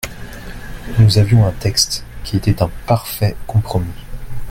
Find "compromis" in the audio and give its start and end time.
3.45-4.01